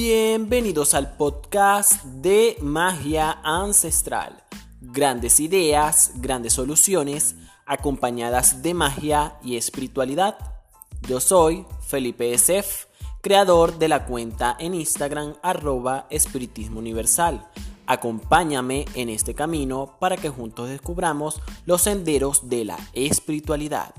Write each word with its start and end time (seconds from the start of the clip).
Bienvenidos 0.00 0.94
al 0.94 1.16
podcast 1.16 2.04
de 2.04 2.56
Magia 2.62 3.40
Ancestral. 3.42 4.44
Grandes 4.80 5.40
ideas, 5.40 6.12
grandes 6.18 6.52
soluciones, 6.52 7.34
acompañadas 7.66 8.62
de 8.62 8.74
magia 8.74 9.34
y 9.42 9.56
espiritualidad. 9.56 10.38
Yo 11.08 11.18
soy 11.18 11.66
Felipe 11.84 12.32
Esef, 12.32 12.84
creador 13.20 13.80
de 13.80 13.88
la 13.88 14.06
cuenta 14.06 14.56
en 14.60 14.74
Instagram 14.74 15.34
arroba 15.42 16.06
espiritismo 16.10 16.78
universal. 16.78 17.44
Acompáñame 17.88 18.84
en 18.94 19.08
este 19.08 19.34
camino 19.34 19.96
para 19.98 20.16
que 20.16 20.28
juntos 20.28 20.68
descubramos 20.68 21.40
los 21.66 21.82
senderos 21.82 22.48
de 22.48 22.66
la 22.66 22.78
espiritualidad. 22.92 23.92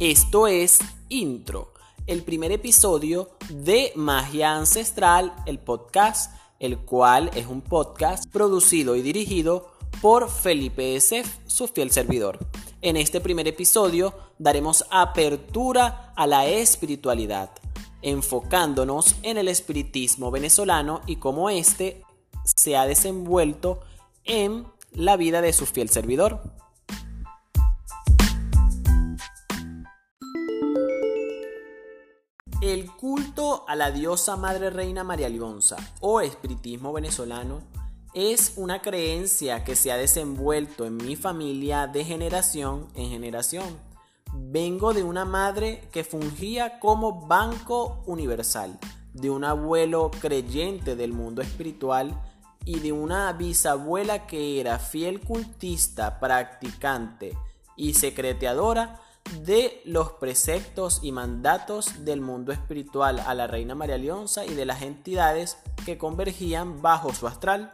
Esto 0.00 0.46
es 0.46 0.78
Intro, 1.08 1.72
el 2.06 2.22
primer 2.22 2.52
episodio 2.52 3.30
de 3.50 3.90
Magia 3.96 4.54
Ancestral, 4.54 5.34
el 5.44 5.58
podcast, 5.58 6.32
el 6.60 6.78
cual 6.78 7.32
es 7.34 7.48
un 7.48 7.62
podcast 7.62 8.30
producido 8.30 8.94
y 8.94 9.02
dirigido 9.02 9.72
por 10.00 10.30
Felipe 10.30 10.94
Esef, 10.94 11.38
su 11.48 11.66
fiel 11.66 11.90
servidor. 11.90 12.38
En 12.80 12.96
este 12.96 13.20
primer 13.20 13.48
episodio 13.48 14.14
daremos 14.38 14.84
apertura 14.92 16.12
a 16.14 16.28
la 16.28 16.46
espiritualidad, 16.46 17.50
enfocándonos 18.00 19.16
en 19.24 19.36
el 19.36 19.48
espiritismo 19.48 20.30
venezolano 20.30 21.00
y 21.08 21.16
cómo 21.16 21.50
éste 21.50 22.04
se 22.44 22.76
ha 22.76 22.86
desenvuelto 22.86 23.80
en 24.22 24.64
la 24.92 25.16
vida 25.16 25.40
de 25.40 25.52
su 25.52 25.66
fiel 25.66 25.88
servidor. 25.88 26.40
El 32.68 32.84
culto 32.84 33.64
a 33.66 33.74
la 33.74 33.90
diosa 33.90 34.36
Madre 34.36 34.68
Reina 34.68 35.02
María 35.02 35.30
Leonza 35.30 35.78
o 36.02 36.20
espiritismo 36.20 36.92
venezolano 36.92 37.62
es 38.12 38.52
una 38.56 38.82
creencia 38.82 39.64
que 39.64 39.74
se 39.74 39.90
ha 39.90 39.96
desenvuelto 39.96 40.84
en 40.84 40.98
mi 40.98 41.16
familia 41.16 41.86
de 41.86 42.04
generación 42.04 42.86
en 42.94 43.08
generación. 43.08 43.64
Vengo 44.34 44.92
de 44.92 45.02
una 45.02 45.24
madre 45.24 45.88
que 45.92 46.04
fungía 46.04 46.78
como 46.78 47.26
banco 47.26 48.02
universal, 48.04 48.78
de 49.14 49.30
un 49.30 49.44
abuelo 49.44 50.10
creyente 50.20 50.94
del 50.94 51.14
mundo 51.14 51.40
espiritual 51.40 52.20
y 52.66 52.80
de 52.80 52.92
una 52.92 53.32
bisabuela 53.32 54.26
que 54.26 54.60
era 54.60 54.78
fiel 54.78 55.20
cultista, 55.20 56.20
practicante 56.20 57.34
y 57.76 57.94
secreteadora 57.94 59.00
de 59.44 59.80
los 59.84 60.12
preceptos 60.12 61.00
y 61.02 61.12
mandatos 61.12 62.04
del 62.04 62.20
mundo 62.20 62.52
espiritual 62.52 63.20
a 63.20 63.34
la 63.34 63.46
Reina 63.46 63.74
María 63.74 63.98
Leonza 63.98 64.44
y 64.44 64.54
de 64.54 64.64
las 64.64 64.82
entidades 64.82 65.58
que 65.84 65.98
convergían 65.98 66.82
bajo 66.82 67.12
su 67.14 67.26
astral. 67.26 67.72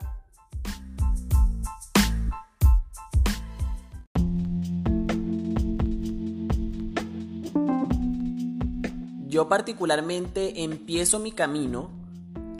Yo 9.26 9.48
particularmente 9.48 10.62
empiezo 10.62 11.18
mi 11.18 11.32
camino 11.32 11.90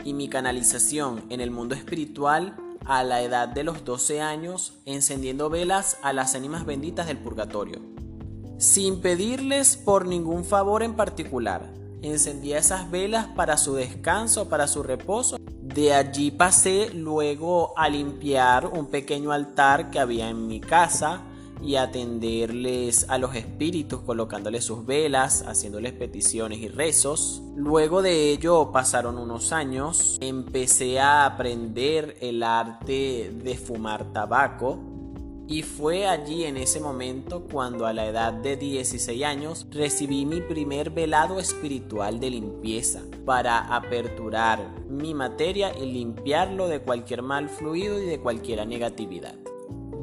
y 0.03 0.13
mi 0.13 0.27
canalización 0.27 1.23
en 1.29 1.39
el 1.39 1.49
mundo 1.49 1.73
espiritual 1.73 2.57
a 2.85 3.03
la 3.03 3.21
edad 3.21 3.47
de 3.47 3.63
los 3.63 3.85
12 3.85 4.21
años 4.21 4.73
encendiendo 4.85 5.49
velas 5.49 5.97
a 6.03 6.11
las 6.11 6.35
ánimas 6.35 6.65
benditas 6.65 7.07
del 7.07 7.17
purgatorio 7.17 7.94
sin 8.57 9.01
pedirles 9.01 9.77
por 9.77 10.05
ningún 10.05 10.45
favor 10.45 10.83
en 10.83 10.95
particular. 10.95 11.73
Encendía 12.01 12.59
esas 12.59 12.91
velas 12.91 13.27
para 13.35 13.57
su 13.57 13.75
descanso, 13.75 14.47
para 14.47 14.67
su 14.67 14.83
reposo. 14.83 15.37
De 15.61 15.93
allí 15.93 16.31
pasé 16.31 16.91
luego 16.93 17.73
a 17.77 17.89
limpiar 17.89 18.67
un 18.67 18.87
pequeño 18.87 19.31
altar 19.31 19.89
que 19.89 19.99
había 19.99 20.29
en 20.29 20.47
mi 20.47 20.59
casa 20.59 21.21
y 21.63 21.77
atenderles 21.77 23.09
a 23.09 23.17
los 23.17 23.35
espíritus 23.35 24.01
colocándoles 24.01 24.63
sus 24.63 24.85
velas, 24.85 25.43
haciéndoles 25.47 25.93
peticiones 25.93 26.59
y 26.59 26.67
rezos. 26.67 27.41
Luego 27.55 28.01
de 28.01 28.31
ello 28.31 28.71
pasaron 28.71 29.17
unos 29.17 29.51
años, 29.51 30.17
empecé 30.21 30.99
a 30.99 31.25
aprender 31.25 32.17
el 32.21 32.43
arte 32.43 33.33
de 33.33 33.57
fumar 33.57 34.13
tabaco 34.13 34.94
y 35.47 35.61
fue 35.61 36.07
allí 36.07 36.43
en 36.45 36.57
ese 36.57 36.79
momento 36.79 37.43
cuando 37.51 37.85
a 37.85 37.93
la 37.93 38.07
edad 38.07 38.33
de 38.33 38.57
16 38.57 39.23
años 39.23 39.67
recibí 39.71 40.25
mi 40.25 40.41
primer 40.41 40.89
velado 40.89 41.39
espiritual 41.39 42.19
de 42.19 42.31
limpieza 42.31 43.03
para 43.25 43.75
aperturar 43.75 44.59
mi 44.89 45.13
materia 45.13 45.77
y 45.77 45.85
limpiarlo 45.85 46.67
de 46.67 46.79
cualquier 46.79 47.21
mal 47.21 47.49
fluido 47.49 48.01
y 48.01 48.05
de 48.05 48.19
cualquier 48.19 48.67
negatividad 48.67 49.35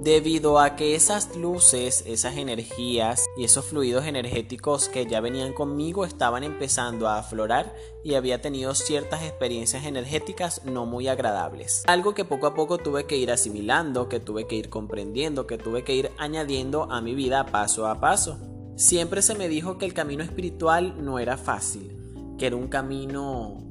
debido 0.02 0.58
a 0.58 0.74
que 0.74 0.96
esas 0.96 1.36
luces, 1.36 2.02
esas 2.06 2.36
energías 2.36 3.26
y 3.36 3.44
esos 3.44 3.66
fluidos 3.66 4.04
energéticos 4.04 4.88
que 4.88 5.06
ya 5.06 5.20
venían 5.20 5.52
conmigo 5.52 6.04
estaban 6.04 6.42
empezando 6.42 7.06
a 7.06 7.18
aflorar 7.18 7.76
y 8.02 8.14
había 8.14 8.40
tenido 8.40 8.74
ciertas 8.74 9.22
experiencias 9.22 9.84
energéticas 9.84 10.64
no 10.64 10.86
muy 10.86 11.06
agradables. 11.06 11.84
Algo 11.86 12.14
que 12.14 12.24
poco 12.24 12.48
a 12.48 12.54
poco 12.54 12.78
tuve 12.78 13.06
que 13.06 13.16
ir 13.16 13.30
asimilando, 13.30 14.08
que 14.08 14.18
tuve 14.18 14.48
que 14.48 14.56
ir 14.56 14.70
comprendiendo, 14.70 15.46
que 15.46 15.56
tuve 15.56 15.84
que 15.84 15.94
ir 15.94 16.10
añadiendo 16.18 16.90
a 16.90 17.00
mi 17.00 17.14
vida 17.14 17.46
paso 17.46 17.86
a 17.86 18.00
paso. 18.00 18.38
Siempre 18.74 19.22
se 19.22 19.36
me 19.36 19.48
dijo 19.48 19.78
que 19.78 19.84
el 19.84 19.94
camino 19.94 20.24
espiritual 20.24 21.04
no 21.04 21.20
era 21.20 21.36
fácil, 21.36 21.96
que 22.38 22.46
era 22.46 22.56
un 22.56 22.66
camino 22.66 23.62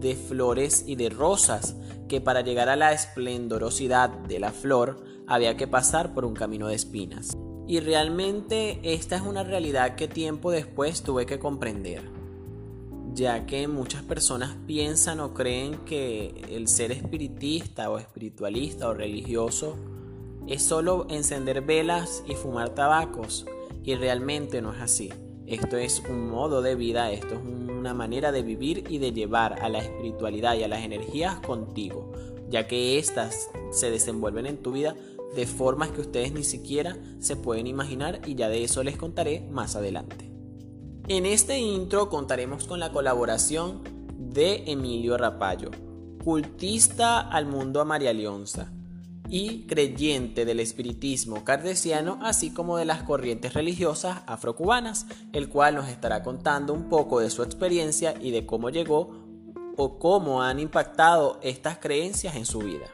de 0.00 0.16
flores 0.16 0.82
y 0.88 0.96
de 0.96 1.08
rosas, 1.08 1.76
que 2.08 2.20
para 2.20 2.40
llegar 2.40 2.68
a 2.68 2.76
la 2.76 2.92
esplendorosidad 2.92 4.08
de 4.08 4.40
la 4.40 4.50
flor 4.50 5.04
había 5.26 5.56
que 5.56 5.68
pasar 5.68 6.14
por 6.14 6.24
un 6.24 6.34
camino 6.34 6.68
de 6.68 6.74
espinas. 6.74 7.36
Y 7.66 7.80
realmente 7.80 8.80
esta 8.82 9.16
es 9.16 9.22
una 9.22 9.44
realidad 9.44 9.94
que 9.94 10.08
tiempo 10.08 10.50
después 10.50 11.02
tuve 11.02 11.26
que 11.26 11.38
comprender, 11.38 12.02
ya 13.12 13.44
que 13.44 13.68
muchas 13.68 14.02
personas 14.02 14.56
piensan 14.66 15.20
o 15.20 15.34
creen 15.34 15.84
que 15.84 16.46
el 16.50 16.66
ser 16.66 16.92
espiritista 16.92 17.90
o 17.90 17.98
espiritualista 17.98 18.88
o 18.88 18.94
religioso 18.94 19.76
es 20.46 20.62
solo 20.62 21.06
encender 21.10 21.60
velas 21.60 22.24
y 22.26 22.34
fumar 22.34 22.70
tabacos, 22.70 23.44
y 23.84 23.94
realmente 23.94 24.62
no 24.62 24.72
es 24.72 24.80
así. 24.80 25.12
Esto 25.48 25.78
es 25.78 26.02
un 26.06 26.28
modo 26.28 26.60
de 26.60 26.74
vida, 26.74 27.10
esto 27.10 27.34
es 27.36 27.40
una 27.40 27.94
manera 27.94 28.32
de 28.32 28.42
vivir 28.42 28.84
y 28.90 28.98
de 28.98 29.12
llevar 29.12 29.62
a 29.62 29.70
la 29.70 29.78
espiritualidad 29.78 30.54
y 30.56 30.62
a 30.62 30.68
las 30.68 30.84
energías 30.84 31.40
contigo, 31.40 32.12
ya 32.50 32.68
que 32.68 32.98
éstas 32.98 33.48
se 33.70 33.90
desenvuelven 33.90 34.44
en 34.44 34.58
tu 34.58 34.72
vida 34.72 34.94
de 35.34 35.46
formas 35.46 35.88
que 35.88 36.02
ustedes 36.02 36.32
ni 36.32 36.44
siquiera 36.44 36.98
se 37.18 37.34
pueden 37.34 37.66
imaginar 37.66 38.20
y 38.26 38.34
ya 38.34 38.50
de 38.50 38.62
eso 38.62 38.82
les 38.82 38.98
contaré 38.98 39.40
más 39.50 39.74
adelante. 39.74 40.30
En 41.08 41.24
este 41.24 41.58
intro 41.58 42.10
contaremos 42.10 42.64
con 42.64 42.78
la 42.78 42.92
colaboración 42.92 43.80
de 44.18 44.64
Emilio 44.66 45.16
Rapallo, 45.16 45.70
cultista 46.22 47.20
al 47.20 47.46
mundo 47.46 47.80
a 47.80 47.86
María 47.86 48.12
Leonza 48.12 48.70
y 49.30 49.66
creyente 49.66 50.44
del 50.44 50.60
espiritismo 50.60 51.44
cardesiano, 51.44 52.18
así 52.22 52.50
como 52.50 52.76
de 52.76 52.84
las 52.84 53.02
corrientes 53.02 53.54
religiosas 53.54 54.22
afrocubanas, 54.26 55.06
el 55.32 55.48
cual 55.48 55.74
nos 55.74 55.88
estará 55.88 56.22
contando 56.22 56.72
un 56.72 56.88
poco 56.88 57.20
de 57.20 57.30
su 57.30 57.42
experiencia 57.42 58.14
y 58.20 58.30
de 58.30 58.46
cómo 58.46 58.70
llegó 58.70 59.26
o 59.76 59.98
cómo 59.98 60.42
han 60.42 60.58
impactado 60.58 61.38
estas 61.42 61.78
creencias 61.78 62.36
en 62.36 62.46
su 62.46 62.60
vida. 62.60 62.86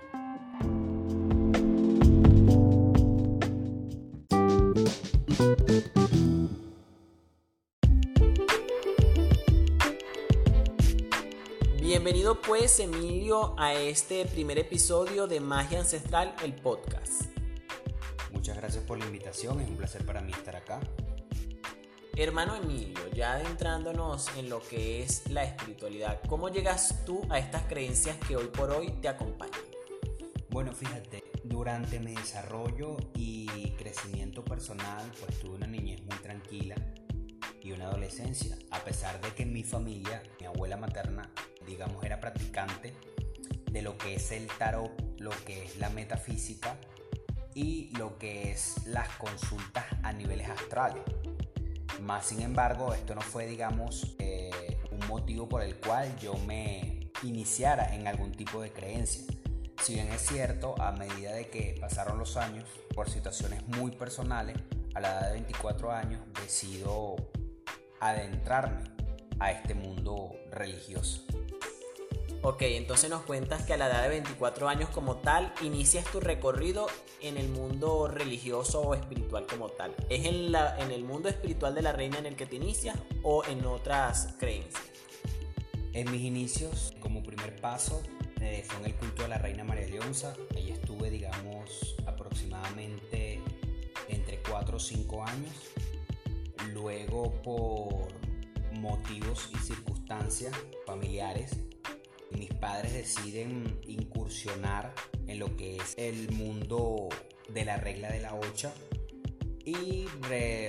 Pues 12.46 12.78
Emilio 12.78 13.54
a 13.58 13.72
este 13.72 14.26
primer 14.26 14.58
episodio 14.58 15.26
de 15.26 15.40
Magia 15.40 15.80
Ancestral, 15.80 16.34
el 16.44 16.54
podcast. 16.54 17.22
Muchas 18.32 18.58
gracias 18.58 18.84
por 18.84 18.98
la 18.98 19.06
invitación, 19.06 19.60
es 19.60 19.68
un 19.68 19.76
placer 19.76 20.04
para 20.04 20.20
mí 20.20 20.30
estar 20.30 20.54
acá. 20.54 20.80
Hermano 22.14 22.54
Emilio, 22.54 23.00
ya 23.14 23.32
adentrándonos 23.32 24.28
en 24.36 24.50
lo 24.50 24.60
que 24.60 25.02
es 25.02 25.26
la 25.30 25.44
espiritualidad, 25.44 26.20
¿cómo 26.28 26.50
llegas 26.50 27.02
tú 27.06 27.22
a 27.30 27.38
estas 27.38 27.62
creencias 27.62 28.18
que 28.28 28.36
hoy 28.36 28.48
por 28.48 28.70
hoy 28.70 28.90
te 29.00 29.08
acompañan? 29.08 29.62
Bueno, 30.50 30.72
fíjate, 30.72 31.24
durante 31.44 31.98
mi 31.98 32.14
desarrollo 32.14 32.98
y 33.14 33.70
crecimiento 33.78 34.44
personal, 34.44 35.10
pues 35.18 35.38
tuve 35.40 35.56
una 35.56 35.66
niñez 35.66 36.02
muy 36.02 36.18
tranquila 36.18 36.74
y 37.62 37.72
una 37.72 37.86
adolescencia, 37.86 38.58
a 38.70 38.80
pesar 38.80 39.18
de 39.22 39.30
que 39.30 39.44
en 39.44 39.52
mi 39.54 39.64
familia, 39.64 40.22
mi 40.38 40.46
abuela 40.46 40.76
materna, 40.76 41.32
digamos, 41.66 42.04
era 42.04 42.20
practicante 42.20 42.94
de 43.70 43.82
lo 43.82 43.98
que 43.98 44.14
es 44.14 44.30
el 44.32 44.46
tarot, 44.46 44.90
lo 45.18 45.30
que 45.44 45.64
es 45.64 45.78
la 45.78 45.90
metafísica 45.90 46.76
y 47.54 47.90
lo 47.96 48.18
que 48.18 48.52
es 48.52 48.86
las 48.86 49.08
consultas 49.16 49.84
a 50.02 50.12
niveles 50.12 50.48
astrales. 50.48 51.02
Más 52.00 52.26
sin 52.26 52.40
embargo, 52.42 52.94
esto 52.94 53.14
no 53.14 53.20
fue, 53.20 53.46
digamos, 53.46 54.14
eh, 54.18 54.78
un 54.90 55.06
motivo 55.06 55.48
por 55.48 55.62
el 55.62 55.76
cual 55.76 56.16
yo 56.18 56.34
me 56.46 57.10
iniciara 57.22 57.94
en 57.94 58.06
algún 58.06 58.32
tipo 58.32 58.60
de 58.60 58.72
creencia. 58.72 59.24
Si 59.82 59.94
bien 59.94 60.10
es 60.12 60.22
cierto, 60.22 60.80
a 60.80 60.92
medida 60.92 61.32
de 61.32 61.48
que 61.48 61.76
pasaron 61.80 62.18
los 62.18 62.36
años, 62.36 62.64
por 62.94 63.10
situaciones 63.10 63.66
muy 63.68 63.90
personales, 63.90 64.56
a 64.94 65.00
la 65.00 65.08
edad 65.10 65.26
de 65.26 65.32
24 65.32 65.92
años 65.92 66.20
decido 66.40 67.16
adentrarme 68.00 68.93
a 69.38 69.52
este 69.52 69.74
mundo 69.74 70.32
religioso. 70.50 71.22
Ok, 72.46 72.60
entonces 72.62 73.08
nos 73.08 73.22
cuentas 73.22 73.62
que 73.64 73.72
a 73.72 73.78
la 73.78 73.86
edad 73.86 74.02
de 74.02 74.10
24 74.10 74.68
años 74.68 74.90
como 74.90 75.16
tal 75.16 75.50
inicias 75.62 76.04
tu 76.04 76.20
recorrido 76.20 76.88
en 77.22 77.38
el 77.38 77.48
mundo 77.48 78.06
religioso 78.06 78.82
o 78.82 78.94
espiritual 78.94 79.46
como 79.46 79.70
tal. 79.70 79.94
¿Es 80.10 80.26
en, 80.26 80.52
la, 80.52 80.78
en 80.78 80.90
el 80.90 81.04
mundo 81.04 81.30
espiritual 81.30 81.74
de 81.74 81.80
la 81.80 81.92
reina 81.92 82.18
en 82.18 82.26
el 82.26 82.36
que 82.36 82.44
te 82.44 82.56
inicias 82.56 82.98
o 83.22 83.46
en 83.46 83.64
otras 83.64 84.34
creencias? 84.38 84.82
En 85.94 86.10
mis 86.10 86.20
inicios, 86.20 86.92
como 87.00 87.22
primer 87.22 87.56
paso, 87.56 88.02
eh, 88.42 88.62
fue 88.66 88.80
en 88.80 88.86
el 88.86 88.94
culto 88.96 89.22
de 89.22 89.28
la 89.28 89.38
reina 89.38 89.64
María 89.64 89.86
Leonza. 89.86 90.34
Ahí 90.54 90.70
estuve, 90.70 91.08
digamos, 91.08 91.96
aproximadamente 92.06 93.40
entre 94.08 94.42
4 94.42 94.76
o 94.76 94.80
5 94.80 95.24
años. 95.24 95.54
Luego, 96.74 97.32
por 97.42 98.23
motivos 98.84 99.48
y 99.54 99.56
circunstancias 99.56 100.52
familiares, 100.86 101.56
mis 102.36 102.52
padres 102.52 102.92
deciden 102.92 103.80
incursionar 103.86 104.94
en 105.26 105.38
lo 105.38 105.56
que 105.56 105.76
es 105.76 105.94
el 105.96 106.30
mundo 106.32 107.08
de 107.48 107.64
la 107.64 107.78
regla 107.78 108.10
de 108.10 108.20
la 108.20 108.34
ocha 108.34 108.74
y 109.64 110.04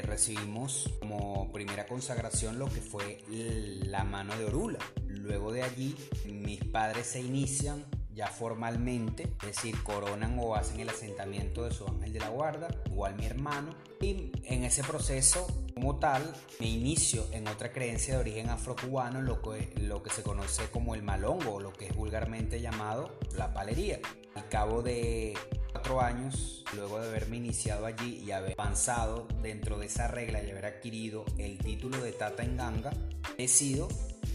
recibimos 0.03 0.89
como 0.99 1.51
primera 1.51 1.85
consagración 1.85 2.57
lo 2.57 2.67
que 2.67 2.79
fue 2.79 3.17
la 3.27 4.05
mano 4.05 4.37
de 4.37 4.45
Orula. 4.45 4.79
Luego 5.07 5.51
de 5.51 5.63
allí 5.63 5.93
mis 6.25 6.63
padres 6.63 7.07
se 7.07 7.19
inician 7.19 7.83
ya 8.15 8.27
formalmente, 8.27 9.23
es 9.41 9.47
decir, 9.47 9.83
coronan 9.83 10.39
o 10.39 10.55
hacen 10.55 10.79
el 10.79 10.89
asentamiento 10.89 11.65
de 11.65 11.71
su 11.71 11.85
ángel 11.85 12.13
de 12.13 12.19
la 12.19 12.29
guarda, 12.29 12.69
igual 12.85 13.15
mi 13.15 13.25
hermano, 13.25 13.75
y 13.99 14.31
en 14.45 14.63
ese 14.63 14.83
proceso 14.83 15.45
como 15.73 15.97
tal 15.99 16.33
me 16.59 16.67
inicio 16.67 17.25
en 17.33 17.47
otra 17.49 17.73
creencia 17.73 18.13
de 18.13 18.21
origen 18.21 18.49
afrocubano, 18.49 19.21
lo 19.21 19.41
que, 19.41 19.73
lo 19.81 20.01
que 20.01 20.09
se 20.09 20.23
conoce 20.23 20.69
como 20.71 20.95
el 20.95 21.03
malongo, 21.03 21.55
o 21.55 21.59
lo 21.59 21.73
que 21.73 21.87
es 21.87 21.95
vulgarmente 21.95 22.61
llamado 22.61 23.19
la 23.37 23.53
palería. 23.53 23.99
Al 24.35 24.47
cabo 24.47 24.81
de 24.81 25.37
cuatro 25.73 25.99
años, 25.99 26.63
luego 26.73 27.01
de 27.01 27.09
haberme 27.09 27.37
iniciado 27.37 27.85
allí 27.85 28.23
y 28.25 28.31
haber 28.31 28.53
avanzado 28.57 29.27
dentro 29.41 29.77
de 29.77 29.87
esa 29.87 30.07
regla 30.07 30.41
y 30.41 30.51
haber 30.51 30.65
adquirido 30.65 31.25
el 31.37 31.57
título 31.57 31.97
de 32.01 32.13
Tata 32.13 32.43
en 32.43 32.55
Ganga, 32.55 32.93
decido 33.37 33.89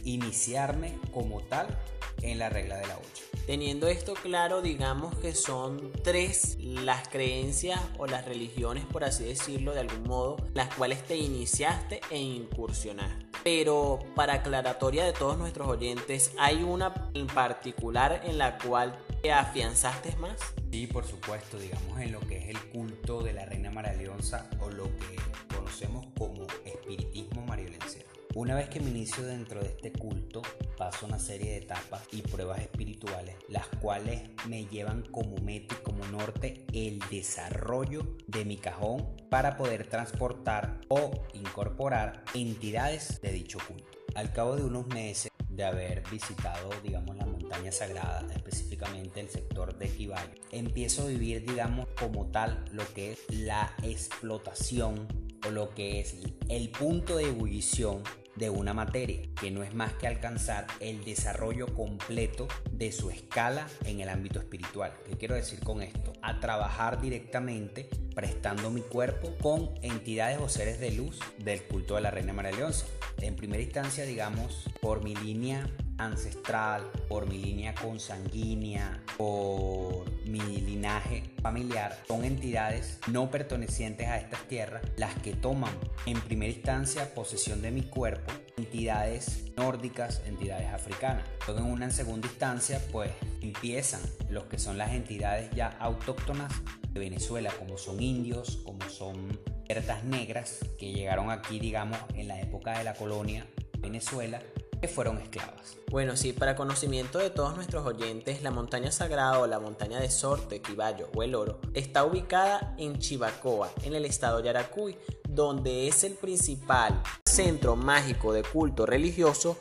iniciarme 0.05 0.99
como 1.13 1.41
tal 1.43 1.79
en 2.23 2.39
la 2.39 2.49
regla 2.49 2.77
de 2.77 2.87
la 2.87 2.99
8. 2.99 3.31
Teniendo 3.47 3.89
esto 3.89 4.15
claro, 4.15 4.63
digamos 4.63 5.17
que 5.17 5.35
son 5.35 5.91
tres 6.05 6.57
las 6.61 7.09
creencias 7.09 7.81
o 7.99 8.07
las 8.07 8.25
religiones, 8.25 8.85
por 8.85 9.03
así 9.03 9.25
decirlo, 9.25 9.73
de 9.73 9.81
algún 9.81 10.05
modo, 10.05 10.37
las 10.55 10.73
cuales 10.75 11.03
te 11.05 11.17
iniciaste 11.17 12.01
e 12.11 12.19
incursionaste. 12.19 13.27
Pero 13.43 13.99
para 14.15 14.35
aclaratoria 14.35 15.05
de 15.05 15.13
todos 15.13 15.39
nuestros 15.39 15.67
oyentes, 15.67 16.33
¿hay 16.39 16.63
una 16.63 17.11
en 17.15 17.27
particular 17.27 18.21
en 18.25 18.39
la 18.39 18.59
cual 18.59 18.97
te 19.23 19.33
afianzaste 19.33 20.15
más? 20.17 20.39
Sí, 20.71 20.87
por 20.87 21.05
supuesto, 21.05 21.59
digamos 21.59 22.01
en 22.01 22.13
lo 22.13 22.21
que 22.21 22.39
es 22.39 22.49
el 22.51 22.61
culto 22.71 23.23
de 23.23 23.33
la 23.33 23.47
Reina 23.47 23.71
María 23.71 23.95
Leonza 23.95 24.49
o 24.61 24.71
lo 24.71 24.85
que 24.85 25.17
conocemos 25.57 26.07
como 26.17 26.47
espiritismo 26.65 27.43
mariolencero. 27.47 28.20
Una 28.37 28.55
vez 28.55 28.69
que 28.69 28.79
me 28.79 28.91
inicio 28.91 29.25
dentro 29.25 29.61
de 29.61 29.67
este 29.67 29.91
culto, 29.91 30.41
paso 30.79 31.05
una 31.05 31.19
serie 31.19 31.51
de 31.51 31.57
etapas 31.57 32.03
y 32.13 32.23
pruebas 32.23 32.61
espirituales, 32.61 33.35
las 33.49 33.67
cuales 33.81 34.23
me 34.47 34.67
llevan 34.67 35.03
como 35.11 35.37
meta 35.39 35.75
y 35.75 35.83
como 35.83 36.07
norte 36.07 36.65
el 36.73 37.01
desarrollo 37.11 38.17
de 38.29 38.45
mi 38.45 38.57
cajón 38.57 39.17
para 39.31 39.57
poder 39.57 39.89
transportar 39.89 40.81
o 40.87 41.11
incorporar 41.35 42.23
entidades 42.33 43.21
de 43.21 43.33
dicho 43.33 43.59
culto. 43.67 43.99
Al 44.15 44.33
cabo 44.33 44.55
de 44.55 44.63
unos 44.63 44.87
meses 44.87 45.33
de 45.49 45.65
haber 45.65 46.05
visitado, 46.09 46.71
digamos, 46.85 47.17
la 47.17 47.27
montaña 47.27 47.73
sagrada, 47.73 48.25
específicamente 48.33 49.19
el 49.19 49.29
sector 49.29 49.77
de 49.77 49.89
Kibayo, 49.89 50.31
empiezo 50.53 51.03
a 51.03 51.07
vivir, 51.07 51.45
digamos, 51.45 51.89
como 51.99 52.31
tal 52.31 52.65
lo 52.71 52.87
que 52.95 53.13
es 53.13 53.19
la 53.29 53.75
explotación 53.83 55.09
o 55.47 55.51
lo 55.51 55.75
que 55.75 56.01
es 56.01 56.17
el 56.49 56.71
punto 56.71 57.17
de 57.17 57.29
ebullición 57.29 58.03
de 58.41 58.49
una 58.49 58.73
materia, 58.73 59.21
que 59.39 59.51
no 59.51 59.63
es 59.63 59.75
más 59.75 59.93
que 59.93 60.07
alcanzar 60.07 60.67
el 60.81 61.05
desarrollo 61.05 61.67
completo 61.75 62.49
de 62.73 62.91
su 62.91 63.11
escala 63.11 63.67
en 63.85 64.01
el 64.01 64.09
ámbito 64.09 64.41
espiritual. 64.41 64.95
¿Qué 65.05 65.19
quiero 65.19 65.35
decir 65.35 65.61
con 65.61 65.83
esto? 65.83 66.15
A 66.23 66.41
trabajar 66.41 67.03
directamente 67.03 67.91
prestando 68.21 68.71
mi 68.71 68.83
cuerpo 68.83 69.35
con 69.41 69.71
entidades 69.81 70.39
o 70.43 70.49
seres 70.51 70.79
de 70.79 70.91
luz 70.91 71.19
del 71.39 71.63
culto 71.63 71.95
de 71.95 72.03
la 72.03 72.11
Reina 72.11 72.35
María 72.35 72.53
Leonza. 72.53 72.85
En 73.17 73.35
primera 73.35 73.63
instancia, 73.63 74.05
digamos, 74.05 74.69
por 74.83 75.03
mi 75.03 75.15
línea 75.17 75.67
ancestral, 75.97 76.83
por 77.09 77.27
mi 77.27 77.39
línea 77.39 77.75
consanguínea, 77.75 79.03
por 79.17 80.05
mi 80.27 80.39
linaje 80.39 81.33
familiar, 81.41 81.99
son 82.09 82.27
entidades 82.27 82.99
no 83.07 83.31
pertenecientes 83.31 84.07
a 84.07 84.19
estas 84.19 84.47
tierras 84.49 84.83
las 84.99 85.15
que 85.15 85.33
toman 85.33 85.73
en 86.05 86.21
primera 86.21 86.53
instancia 86.53 87.15
posesión 87.15 87.63
de 87.63 87.71
mi 87.71 87.85
cuerpo, 87.85 88.31
entidades 88.59 89.45
nórdicas, 89.57 90.21
entidades 90.27 90.69
africanas. 90.69 91.25
Luego 91.47 91.61
en 91.61 91.73
una 91.73 91.91
segunda 91.91 92.29
instancia, 92.29 92.83
pues 92.93 93.13
empiezan 93.41 94.03
los 94.29 94.45
que 94.45 94.59
son 94.59 94.77
las 94.77 94.91
entidades 94.93 95.51
ya 95.55 95.69
autóctonas 95.81 96.53
de 96.93 97.01
Venezuela, 97.01 97.53
como 97.59 97.79
son 97.79 98.03
indios, 98.03 98.59
como 98.65 98.89
son 98.89 99.39
ciertas 99.67 100.05
negras 100.05 100.59
que 100.79 100.93
llegaron 100.93 101.31
aquí, 101.31 101.61
digamos, 101.61 101.99
en 102.15 102.29
la 102.29 102.41
época 102.41 102.79
de 102.79 102.85
la 102.85 102.95
colonia 102.95 103.47
Venezuela 103.79 104.41
que 104.81 104.89
fueron 104.89 105.19
esclavas. 105.19 105.77
Bueno, 105.91 106.17
sí, 106.17 106.33
para 106.33 106.57
conocimiento 106.57 107.19
de 107.19 107.31
todos 107.31 107.55
nuestros 107.55 107.87
oyentes, 107.87 108.43
la 108.43 108.51
montaña 108.51 108.91
sagrada 108.91 109.39
o 109.39 109.47
la 109.47 109.61
montaña 109.61 110.01
de 110.01 110.11
Sorte, 110.11 110.63
Quiballo 110.63 111.09
o 111.15 111.23
El 111.23 111.35
Oro 111.35 111.61
está 111.75 112.05
ubicada 112.05 112.75
en 112.79 112.99
Chivacoa, 112.99 113.71
en 113.85 113.95
el 113.95 114.05
estado 114.05 114.41
Yaracuy, 114.41 114.97
donde 115.29 115.87
es 115.87 116.03
el 116.05 116.15
principal 116.15 117.03
centro 117.25 117.77
mágico 117.77 118.33
de 118.33 118.43
culto 118.43 118.87
religioso 118.87 119.59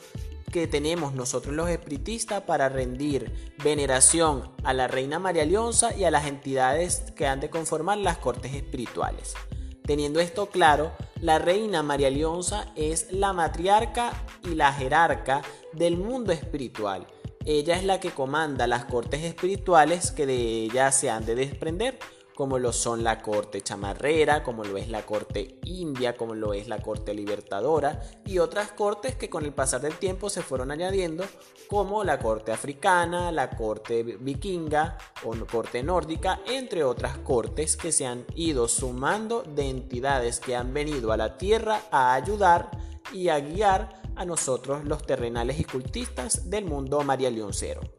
que 0.49 0.67
tenemos 0.67 1.13
nosotros 1.13 1.55
los 1.55 1.69
espiritistas 1.69 2.41
para 2.43 2.69
rendir 2.69 3.53
veneración 3.63 4.51
a 4.63 4.73
la 4.73 4.87
Reina 4.87 5.19
María 5.19 5.45
Leonza 5.45 5.95
y 5.95 6.03
a 6.03 6.11
las 6.11 6.27
entidades 6.27 7.11
que 7.15 7.27
han 7.27 7.39
de 7.39 7.49
conformar 7.49 7.97
las 7.97 8.17
cortes 8.17 8.53
espirituales. 8.53 9.35
Teniendo 9.83 10.19
esto 10.19 10.51
claro, 10.51 10.91
la 11.19 11.39
reina 11.39 11.81
María 11.81 12.11
Leonza 12.11 12.67
es 12.75 13.11
la 13.11 13.33
matriarca 13.33 14.11
y 14.43 14.53
la 14.53 14.71
jerarca 14.71 15.41
del 15.73 15.97
mundo 15.97 16.31
espiritual. 16.31 17.07
Ella 17.43 17.75
es 17.75 17.83
la 17.83 17.99
que 17.99 18.11
comanda 18.11 18.67
las 18.67 18.85
cortes 18.85 19.23
espirituales 19.23 20.11
que 20.11 20.27
de 20.27 20.35
ella 20.35 20.91
se 20.91 21.09
han 21.09 21.25
de 21.25 21.33
desprender 21.33 21.97
como 22.39 22.57
lo 22.57 22.71
son 22.71 23.03
la 23.03 23.21
corte 23.21 23.59
chamarrera, 23.59 24.43
como 24.43 24.63
lo 24.63 24.77
es 24.77 24.87
la 24.87 25.05
corte 25.05 25.59
india, 25.65 26.15
como 26.15 26.35
lo 26.35 26.53
es 26.53 26.69
la 26.69 26.81
corte 26.81 27.13
libertadora 27.13 28.01
y 28.25 28.39
otras 28.39 28.71
cortes 28.71 29.15
que 29.15 29.29
con 29.29 29.43
el 29.43 29.51
pasar 29.51 29.81
del 29.81 29.97
tiempo 29.97 30.29
se 30.29 30.41
fueron 30.41 30.71
añadiendo 30.71 31.25
como 31.67 32.05
la 32.05 32.17
corte 32.17 32.53
africana, 32.53 33.29
la 33.33 33.49
corte 33.49 34.03
vikinga 34.03 34.97
o 35.25 35.33
corte 35.51 35.83
nórdica, 35.83 36.39
entre 36.47 36.85
otras 36.85 37.17
cortes 37.17 37.75
que 37.75 37.91
se 37.91 38.07
han 38.07 38.23
ido 38.35 38.69
sumando 38.69 39.43
de 39.43 39.69
entidades 39.69 40.39
que 40.39 40.55
han 40.55 40.73
venido 40.73 41.11
a 41.11 41.17
la 41.17 41.37
tierra 41.37 41.81
a 41.91 42.13
ayudar 42.13 42.71
y 43.11 43.27
a 43.27 43.41
guiar 43.41 44.01
a 44.15 44.23
nosotros 44.23 44.85
los 44.85 45.05
terrenales 45.05 45.59
y 45.59 45.65
cultistas 45.65 46.49
del 46.49 46.63
mundo 46.63 47.01
María 47.03 47.29
Leoncero. 47.29 47.98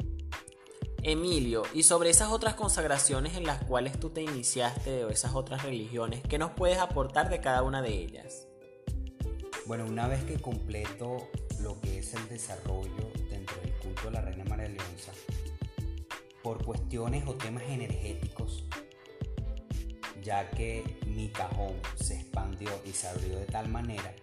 Emilio, 1.03 1.63
y 1.73 1.85
sobre 1.85 2.11
esas 2.11 2.31
otras 2.31 2.55
consagraciones 2.55 3.37
en 3.37 3.45
las 3.45 3.65
cuales 3.65 3.99
tú 3.99 4.11
te 4.11 4.23
iniciaste 4.23 5.05
o 5.05 5.09
esas 5.09 5.35
otras 5.35 5.63
religiones, 5.63 6.21
¿qué 6.29 6.37
nos 6.39 6.51
puedes 6.51 6.77
aportar 6.77 7.31
de 7.31 7.41
cada 7.41 7.63
una 7.63 7.81
de 7.81 7.95
ellas? 7.95 8.47
Bueno, 9.67 9.87
una 9.87 10.09
vez 10.09 10.23
que 10.25 10.39
completo 10.39 11.29
lo 11.61 11.81
que 11.81 12.01
es 12.01 12.13
el 12.13 12.29
desarrollo 12.29 13.11
dentro 13.31 13.57
del 13.63 13.73
culto 13.77 14.03
de 14.05 14.11
la 14.11 14.21
Reina 14.21 14.45
María 14.45 14.69
Leonza, 14.69 15.13
por 16.43 16.63
cuestiones 16.65 17.27
o 17.27 17.35
temas 17.35 17.63
energéticos, 17.65 18.65
ya 20.23 20.51
que 20.51 20.99
mi 21.07 21.31
cajón 21.31 21.81
se 21.95 22.17
expandió 22.17 22.69
y 22.85 22.93
se 22.93 23.09
abrió 23.09 23.39
de 23.39 23.47
tal 23.47 23.69
manera, 23.69 24.15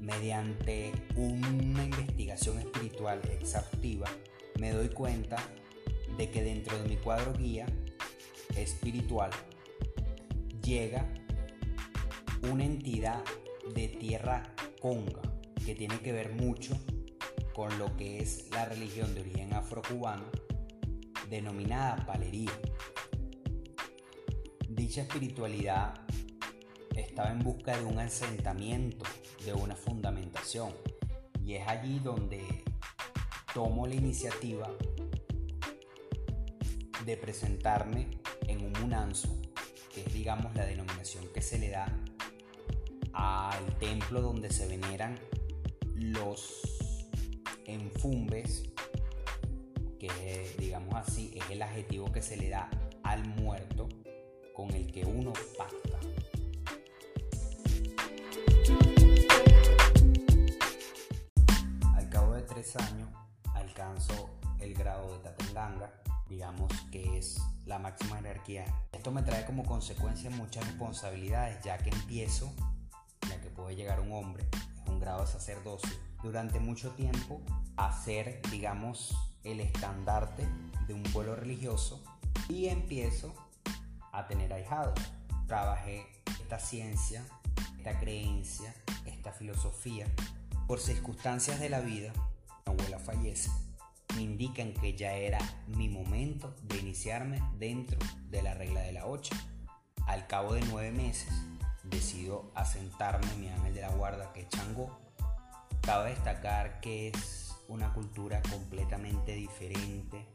mediante 0.00 0.92
una 1.16 1.84
investigación 1.84 2.60
espiritual 2.60 3.20
exhaustiva, 3.32 4.08
me 4.60 4.70
doy 4.70 4.88
cuenta 4.88 5.38
de 6.16 6.30
que 6.30 6.42
dentro 6.42 6.80
de 6.80 6.88
mi 6.88 6.96
cuadro 6.96 7.32
guía 7.34 7.66
espiritual 8.56 9.30
llega 10.62 11.08
una 12.50 12.64
entidad 12.64 13.22
de 13.74 13.88
tierra 13.88 14.54
conga 14.80 15.22
que 15.64 15.74
tiene 15.74 15.98
que 16.00 16.12
ver 16.12 16.32
mucho 16.34 16.76
con 17.54 17.78
lo 17.78 17.96
que 17.96 18.18
es 18.18 18.50
la 18.50 18.64
religión 18.64 19.14
de 19.14 19.20
origen 19.20 19.54
afrocubano 19.54 20.24
denominada 21.28 22.04
palería. 22.04 22.50
Dicha 24.68 25.02
espiritualidad 25.02 25.94
estaba 26.94 27.30
en 27.30 27.38
busca 27.38 27.76
de 27.76 27.84
un 27.84 27.98
asentamiento, 27.98 29.04
de 29.44 29.54
una 29.54 29.74
fundamentación, 29.74 30.74
y 31.44 31.54
es 31.54 31.66
allí 31.66 31.98
donde 32.00 32.64
tomo 33.54 33.86
la 33.86 33.94
iniciativa 33.94 34.68
de 37.04 37.16
presentarme 37.16 38.08
en 38.46 38.64
un 38.64 38.72
munanzo, 38.80 39.28
que 39.92 40.02
es 40.02 40.12
digamos 40.12 40.54
la 40.54 40.64
denominación 40.64 41.28
que 41.32 41.42
se 41.42 41.58
le 41.58 41.70
da 41.70 41.86
al 43.12 43.78
templo 43.78 44.20
donde 44.20 44.50
se 44.50 44.66
veneran 44.66 45.18
los 45.94 46.62
enfumbes, 47.66 48.64
que 49.98 50.54
digamos 50.58 50.94
así 50.94 51.32
es 51.34 51.50
el 51.50 51.62
adjetivo 51.62 52.10
que 52.10 52.22
se 52.22 52.36
le 52.36 52.48
da 52.48 52.70
al 53.02 53.24
muerto 53.28 53.88
con 54.54 54.70
el 54.72 54.90
que 54.90 55.04
uno 55.04 55.32
pacta. 55.56 55.98
Al 61.94 62.08
cabo 62.08 62.34
de 62.34 62.42
tres 62.42 62.76
años 62.76 63.08
alcanzo 63.54 64.30
el 64.60 64.74
grado 64.74 65.12
de 65.12 65.18
Tatenganga, 65.18 66.01
digamos 66.32 66.72
que 66.90 67.18
es 67.18 67.42
la 67.66 67.78
máxima 67.78 68.16
jerarquía. 68.16 68.64
Esto 68.90 69.10
me 69.10 69.22
trae 69.22 69.44
como 69.44 69.64
consecuencia 69.64 70.30
muchas 70.30 70.66
responsabilidades, 70.66 71.62
ya 71.62 71.76
que 71.76 71.90
empiezo, 71.90 72.50
ya 73.28 73.38
que 73.40 73.50
puede 73.50 73.76
llegar 73.76 74.00
un 74.00 74.12
hombre, 74.12 74.48
es 74.82 74.88
un 74.88 74.98
grado 74.98 75.20
de 75.20 75.26
sacerdocio, 75.30 75.90
durante 76.22 76.58
mucho 76.58 76.92
tiempo 76.92 77.42
a 77.76 77.92
ser, 78.02 78.40
digamos, 78.50 79.14
el 79.44 79.60
estandarte 79.60 80.48
de 80.86 80.94
un 80.94 81.02
pueblo 81.02 81.36
religioso 81.36 82.02
y 82.48 82.68
empiezo 82.68 83.34
a 84.12 84.26
tener 84.26 84.54
ahijados. 84.54 84.98
Trabajé 85.46 86.06
esta 86.40 86.58
ciencia, 86.58 87.26
esta 87.76 87.98
creencia, 88.00 88.74
esta 89.04 89.32
filosofía. 89.32 90.06
Por 90.66 90.80
circunstancias 90.80 91.60
de 91.60 91.68
la 91.68 91.80
vida, 91.80 92.10
mi 92.64 92.72
abuela 92.72 92.98
fallece. 92.98 93.50
Me 94.14 94.22
indican 94.22 94.74
que 94.74 94.94
ya 94.94 95.12
era 95.12 95.38
mi 95.66 95.88
momento 95.88 96.54
de 96.62 96.78
iniciarme 96.78 97.42
dentro 97.58 97.98
de 98.30 98.42
la 98.42 98.54
regla 98.54 98.80
de 98.80 98.92
la 98.92 99.06
8. 99.06 99.34
Al 100.06 100.26
cabo 100.26 100.54
de 100.54 100.62
nueve 100.62 100.90
meses, 100.90 101.32
decido 101.84 102.50
asentarme 102.54 103.26
en 103.32 103.40
mi 103.40 103.48
ángel 103.48 103.74
de 103.74 103.80
la 103.80 103.90
guarda 103.90 104.32
que 104.32 104.40
es 104.40 104.48
Changó. 104.48 104.98
Cabe 105.80 106.10
destacar 106.10 106.80
que 106.80 107.08
es 107.08 107.54
una 107.68 107.92
cultura 107.92 108.42
completamente 108.50 109.34
diferente 109.34 110.26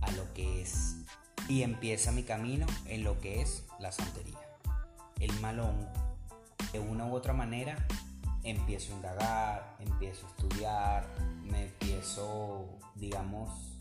a 0.00 0.10
lo 0.12 0.32
que 0.34 0.62
es 0.62 0.96
y 1.48 1.62
empieza 1.62 2.12
mi 2.12 2.22
camino 2.22 2.66
en 2.86 3.04
lo 3.04 3.20
que 3.20 3.40
es 3.40 3.64
la 3.78 3.92
santería. 3.92 4.38
El 5.20 5.32
malón, 5.40 5.88
de 6.72 6.80
una 6.80 7.06
u 7.06 7.14
otra 7.14 7.32
manera, 7.32 7.76
empiezo 8.42 8.92
a 8.92 8.96
indagar, 8.96 9.76
empiezo 9.80 10.26
a 10.26 10.30
estudiar, 10.30 11.06
empiezo, 11.94 12.80
digamos, 12.96 13.78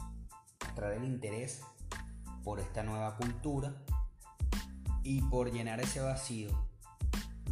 a 0.59 0.75
traer 0.75 0.99
el 0.99 1.05
interés 1.05 1.61
por 2.43 2.59
esta 2.59 2.83
nueva 2.83 3.17
cultura 3.17 3.73
y 5.01 5.21
por 5.21 5.51
llenar 5.51 5.79
ese 5.79 5.99
vacío 5.99 6.49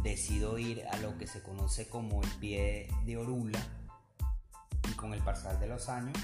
decido 0.02 0.58
ir 0.58 0.84
a 0.86 0.98
lo 0.98 1.18
que 1.18 1.26
se 1.26 1.42
conoce 1.42 1.88
como 1.88 2.22
el 2.22 2.28
pie 2.38 2.88
de 3.04 3.16
Orula 3.16 3.58
y 4.88 4.92
con 4.94 5.12
el 5.12 5.20
pasar 5.20 5.58
de 5.58 5.66
los 5.66 5.88
años 5.88 6.16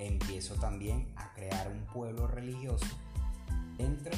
empiezo 0.00 0.56
también 0.56 1.12
a 1.16 1.32
crear 1.32 1.68
un 1.68 1.86
pueblo 1.92 2.26
religioso 2.26 2.86
dentro 3.76 4.16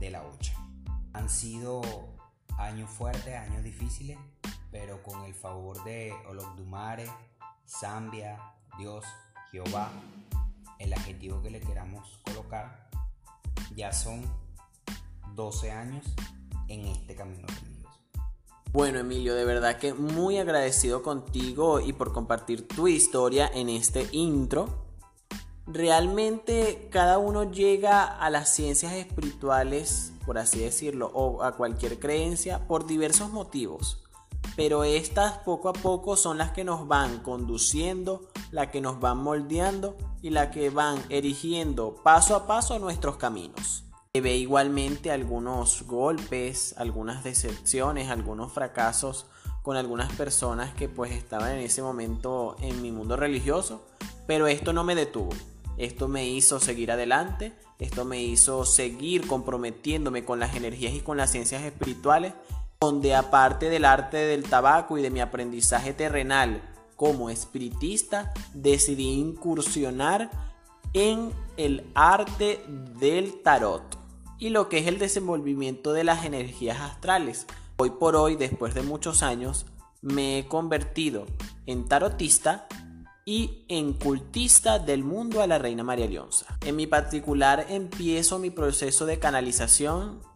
de 0.00 0.10
la 0.10 0.22
Ocha. 0.22 0.54
Han 1.12 1.28
sido 1.28 1.82
años 2.56 2.88
fuertes, 2.88 3.36
años 3.36 3.62
difíciles, 3.62 4.16
pero 4.70 5.02
con 5.02 5.24
el 5.24 5.34
favor 5.34 5.84
de 5.84 6.14
Olokdumare, 6.28 7.08
Zambia, 7.68 8.38
Dios, 8.78 9.04
Jehová, 9.52 9.90
el 10.78 10.92
adjetivo 10.92 11.42
que 11.42 11.50
le 11.50 11.60
queramos 11.60 12.18
colocar, 12.24 12.88
ya 13.76 13.92
son 13.92 14.24
12 15.34 15.70
años 15.70 16.06
en 16.68 16.86
este 16.86 17.14
camino 17.14 17.46
religioso. 17.46 18.00
Bueno, 18.72 18.98
Emilio, 18.98 19.34
de 19.34 19.44
verdad 19.44 19.76
que 19.76 19.92
muy 19.92 20.38
agradecido 20.38 21.02
contigo 21.02 21.80
y 21.80 21.92
por 21.92 22.12
compartir 22.12 22.66
tu 22.66 22.88
historia 22.88 23.50
en 23.52 23.68
este 23.68 24.08
intro. 24.12 24.86
Realmente 25.66 26.88
cada 26.90 27.18
uno 27.18 27.50
llega 27.50 28.04
a 28.04 28.30
las 28.30 28.48
ciencias 28.48 28.94
espirituales, 28.94 30.12
por 30.24 30.38
así 30.38 30.60
decirlo, 30.60 31.10
o 31.12 31.42
a 31.42 31.56
cualquier 31.56 31.98
creencia 31.98 32.66
por 32.66 32.86
diversos 32.86 33.30
motivos. 33.30 34.07
Pero 34.58 34.82
estas 34.82 35.38
poco 35.38 35.68
a 35.68 35.72
poco 35.72 36.16
son 36.16 36.36
las 36.36 36.50
que 36.50 36.64
nos 36.64 36.88
van 36.88 37.20
conduciendo, 37.20 38.28
las 38.50 38.70
que 38.72 38.80
nos 38.80 38.98
van 38.98 39.18
moldeando 39.18 39.96
y 40.20 40.30
las 40.30 40.48
que 40.48 40.68
van 40.68 41.00
erigiendo 41.10 41.94
paso 42.02 42.34
a 42.34 42.48
paso 42.48 42.76
nuestros 42.80 43.18
caminos. 43.18 43.84
Ve 44.12 44.36
igualmente 44.36 45.12
algunos 45.12 45.84
golpes, 45.84 46.74
algunas 46.76 47.22
decepciones, 47.22 48.10
algunos 48.10 48.52
fracasos 48.52 49.26
con 49.62 49.76
algunas 49.76 50.12
personas 50.14 50.74
que 50.74 50.88
pues 50.88 51.12
estaban 51.12 51.52
en 51.52 51.60
ese 51.60 51.80
momento 51.80 52.56
en 52.60 52.82
mi 52.82 52.90
mundo 52.90 53.14
religioso, 53.14 53.86
pero 54.26 54.48
esto 54.48 54.72
no 54.72 54.82
me 54.82 54.96
detuvo. 54.96 55.30
Esto 55.76 56.08
me 56.08 56.28
hizo 56.28 56.58
seguir 56.58 56.90
adelante, 56.90 57.54
esto 57.78 58.04
me 58.04 58.20
hizo 58.24 58.64
seguir 58.64 59.28
comprometiéndome 59.28 60.24
con 60.24 60.40
las 60.40 60.56
energías 60.56 60.94
y 60.94 61.00
con 61.00 61.16
las 61.16 61.30
ciencias 61.30 61.62
espirituales, 61.62 62.32
donde 62.80 63.16
aparte 63.16 63.70
del 63.70 63.84
arte 63.84 64.18
del 64.18 64.44
tabaco 64.44 64.98
y 64.98 65.02
de 65.02 65.10
mi 65.10 65.20
aprendizaje 65.20 65.92
terrenal 65.92 66.62
como 66.94 67.28
espiritista, 67.28 68.32
decidí 68.54 69.10
incursionar 69.14 70.30
en 70.92 71.32
el 71.56 71.90
arte 71.94 72.64
del 73.00 73.42
tarot 73.42 73.82
y 74.38 74.50
lo 74.50 74.68
que 74.68 74.78
es 74.78 74.86
el 74.86 74.98
desenvolvimiento 74.98 75.92
de 75.92 76.04
las 76.04 76.24
energías 76.24 76.80
astrales. 76.80 77.46
Hoy 77.78 77.90
por 77.90 78.14
hoy, 78.14 78.36
después 78.36 78.74
de 78.74 78.82
muchos 78.82 79.24
años, 79.24 79.66
me 80.00 80.38
he 80.38 80.46
convertido 80.46 81.26
en 81.66 81.88
tarotista 81.88 82.68
y 83.24 83.64
en 83.68 83.92
cultista 83.92 84.78
del 84.78 85.02
mundo 85.02 85.42
a 85.42 85.48
la 85.48 85.58
reina 85.58 85.82
María 85.82 86.06
Leonza. 86.06 86.46
En 86.64 86.76
mi 86.76 86.86
particular 86.86 87.66
empiezo 87.68 88.38
mi 88.38 88.50
proceso 88.50 89.04
de 89.04 89.18
canalización. 89.18 90.27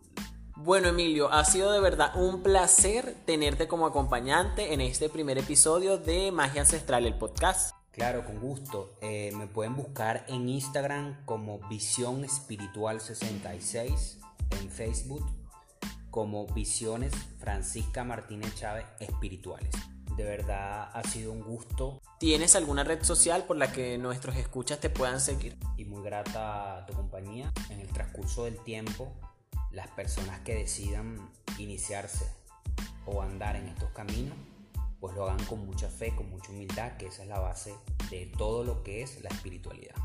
Bueno 0.64 0.86
Emilio, 0.86 1.32
ha 1.32 1.44
sido 1.44 1.72
de 1.72 1.80
verdad 1.80 2.14
un 2.14 2.40
placer 2.40 3.16
tenerte 3.26 3.66
como 3.66 3.84
acompañante 3.84 4.72
en 4.72 4.80
este 4.80 5.08
primer 5.08 5.36
episodio 5.36 5.98
de 5.98 6.30
Magia 6.30 6.60
Ancestral, 6.60 7.04
el 7.04 7.18
podcast. 7.18 7.74
Claro, 7.90 8.24
con 8.24 8.38
gusto. 8.38 8.96
Eh, 9.00 9.32
me 9.34 9.48
pueden 9.48 9.74
buscar 9.74 10.24
en 10.28 10.48
Instagram 10.48 11.24
como 11.24 11.58
Visión 11.68 12.24
Espiritual 12.24 13.00
66, 13.00 14.20
en 14.60 14.70
Facebook 14.70 15.26
como 16.10 16.46
Visiones 16.46 17.12
Francisca 17.40 18.04
Martínez 18.04 18.54
Chávez 18.54 18.86
Espirituales. 19.00 19.74
De 20.16 20.22
verdad 20.22 20.90
ha 20.92 21.02
sido 21.02 21.32
un 21.32 21.42
gusto. 21.42 22.00
¿Tienes 22.20 22.54
alguna 22.54 22.84
red 22.84 23.02
social 23.02 23.46
por 23.48 23.56
la 23.56 23.72
que 23.72 23.98
nuestros 23.98 24.36
escuchas 24.36 24.78
te 24.78 24.90
puedan 24.90 25.20
seguir? 25.20 25.56
Y 25.76 25.86
muy 25.86 26.04
grata 26.04 26.84
tu 26.86 26.92
compañía. 26.92 27.52
En 27.70 27.80
el 27.80 27.88
transcurso 27.88 28.44
del 28.44 28.58
tiempo, 28.62 29.12
las 29.72 29.88
personas 29.88 30.40
que 30.40 30.54
decidan 30.54 31.30
iniciarse 31.58 32.26
o 33.06 33.22
andar 33.22 33.56
en 33.56 33.68
estos 33.68 33.90
caminos, 33.90 34.36
pues 35.00 35.14
lo 35.16 35.24
hagan 35.24 35.44
con 35.46 35.66
mucha 35.66 35.88
fe, 35.88 36.14
con 36.14 36.30
mucha 36.30 36.52
humildad, 36.52 36.96
que 36.96 37.06
esa 37.06 37.22
es 37.22 37.28
la 37.28 37.40
base 37.40 37.74
de 38.10 38.26
todo 38.38 38.62
lo 38.64 38.82
que 38.82 39.02
es 39.02 39.20
la 39.22 39.30
espiritualidad. 39.30 39.96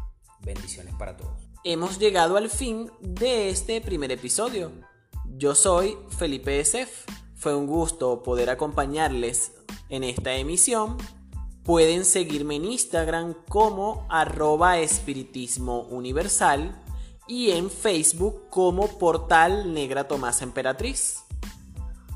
Bendiciones 0.41 0.95
para 0.95 1.17
todos. 1.17 1.37
Hemos 1.63 1.99
llegado 1.99 2.37
al 2.37 2.49
fin 2.49 2.89
de 3.01 3.49
este 3.49 3.81
primer 3.81 4.11
episodio. 4.11 4.71
Yo 5.25 5.53
soy 5.53 5.97
Felipe 6.17 6.59
Esef. 6.59 7.05
Fue 7.35 7.55
un 7.55 7.67
gusto 7.67 8.23
poder 8.23 8.49
acompañarles 8.49 9.51
en 9.89 10.03
esta 10.03 10.33
emisión. 10.35 10.97
Pueden 11.63 12.05
seguirme 12.05 12.55
en 12.55 12.65
Instagram 12.65 13.35
como 13.49 14.07
arroba 14.09 14.79
espiritismo 14.79 15.81
universal 15.81 16.81
y 17.27 17.51
en 17.51 17.69
Facebook 17.69 18.49
como 18.49 18.87
portal 18.97 19.73
Negra 19.73 20.07
Tomás 20.07 20.41
Emperatriz. 20.41 21.23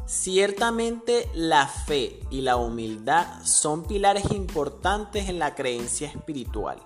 Ciertamente 0.05 1.29
la 1.33 1.67
fe 1.67 2.19
y 2.29 2.41
la 2.41 2.57
humildad 2.57 3.27
son 3.43 3.85
pilares 3.85 4.31
importantes 4.31 5.29
en 5.29 5.39
la 5.39 5.55
creencia 5.55 6.09
espiritual, 6.09 6.79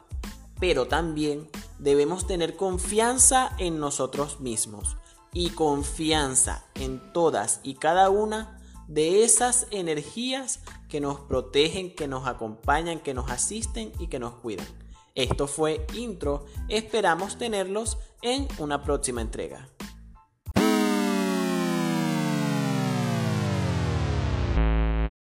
pero 0.60 0.88
también 0.88 1.50
debemos 1.80 2.28
tener 2.28 2.56
confianza 2.56 3.52
en 3.58 3.80
nosotros 3.80 4.40
mismos 4.42 4.98
y 5.34 5.50
confianza 5.50 6.66
en 6.76 7.14
todas 7.14 7.62
y 7.64 7.76
cada 7.76 8.10
una 8.10 8.60
de 8.88 9.24
esas 9.24 9.68
energías 9.72 10.60
que 10.88 11.02
nos 11.02 11.20
protegen, 11.20 11.96
que 11.96 12.08
nos 12.08 12.28
acompañan, 12.28 13.00
que 13.00 13.14
nos 13.14 13.32
asisten 13.32 13.92
y 14.00 14.08
que 14.08 14.20
nos 14.20 14.36
cuidan. 14.36 14.68
Esto 15.16 15.48
fue 15.48 15.88
Intro, 15.94 16.46
esperamos 16.68 17.38
tenerlos 17.38 17.98
en 18.22 18.50
una 18.60 18.84
próxima 18.84 19.22
entrega. 19.22 19.70